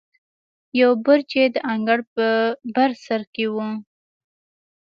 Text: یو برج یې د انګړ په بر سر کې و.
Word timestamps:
یو 0.79 0.91
برج 1.05 1.29
یې 1.39 1.45
د 1.55 1.57
انګړ 1.73 1.99
په 2.13 2.27
بر 2.75 2.91
سر 3.05 3.21
کې 3.33 3.45
و. 3.53 3.55